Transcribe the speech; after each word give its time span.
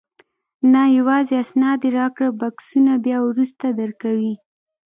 نه، 0.71 0.81
یوازې 0.97 1.33
اسناد 1.43 1.79
یې 1.85 1.89
راکړل، 1.99 2.31
بکسونه 2.39 2.91
بیا 3.05 3.17
وروسته 3.23 3.65
درکوي. 3.79 4.33